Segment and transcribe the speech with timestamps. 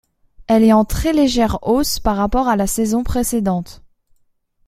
[0.47, 3.83] Elle est en très légère hausse par rapport à la saison précédente.